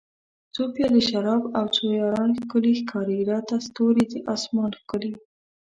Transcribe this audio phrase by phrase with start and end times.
[0.53, 5.11] څو پیالۍ شراب او څو یاران ښکلي ښکاري راته ستوري د اسمان ښکلي